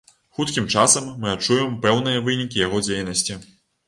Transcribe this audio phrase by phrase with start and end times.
[0.37, 3.37] Хуткім часам мы адчуем пэўныя вынікі яго дзейнасці.